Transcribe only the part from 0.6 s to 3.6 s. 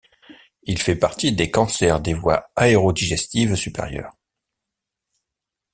Il fait partie des cancers des voies aérodigestives